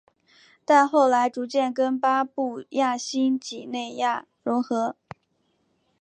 [0.65, 4.95] 但后来逐渐跟巴布亚新几内亚融合。